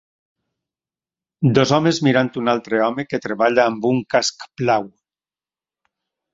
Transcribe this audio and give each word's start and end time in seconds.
Dos 1.57 1.73
homes 1.77 1.99
mirant 2.07 2.33
un 2.45 2.51
altre 2.55 2.81
home 2.87 3.07
que 3.11 3.21
treballa 3.27 3.69
amb 3.73 3.89
un 3.93 4.03
casc 4.17 4.51
blau. 4.65 4.93